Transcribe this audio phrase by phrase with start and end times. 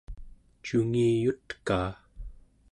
[0.65, 1.91] cungiyutkaa